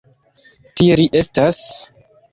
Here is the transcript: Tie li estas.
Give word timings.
Tie 0.79 0.97
li 1.03 1.07
estas. 1.23 1.63